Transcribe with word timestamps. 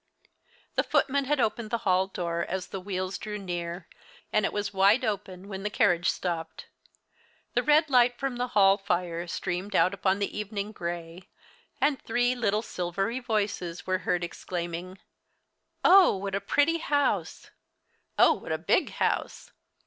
The 0.73 0.83
footman 0.83 1.25
had 1.25 1.39
opened 1.39 1.69
the 1.69 1.77
hall 1.85 2.07
door 2.07 2.43
as 2.49 2.69
the 2.69 2.79
wheels 2.81 3.19
drew 3.19 3.37
near; 3.37 3.87
it 4.33 4.51
was 4.51 4.73
wide 4.73 5.05
open 5.05 5.47
when 5.47 5.61
the 5.61 5.69
carriage 5.69 6.09
stopped. 6.09 6.65
The 7.53 7.61
red 7.61 7.87
light 7.87 8.17
from 8.17 8.37
the 8.37 8.47
hall 8.57 8.79
fire 8.79 9.27
streamed 9.27 9.75
out 9.75 9.93
upon 9.93 10.17
the 10.17 10.35
evening 10.35 10.71
gray, 10.71 11.29
and 11.79 12.01
three 12.01 12.33
little 12.33 12.63
silvery 12.63 13.19
voices 13.19 13.85
were 13.85 13.99
heard 13.99 14.23
exclaiming: 14.23 14.97
"Oh, 15.85 16.17
what 16.17 16.33
a 16.33 16.41
pretty 16.41 16.79
house!" 16.79 17.51
"Oh, 18.17 18.33
what 18.33 18.51
a 18.51 18.57
big 18.57 18.89
house!" 18.93 19.51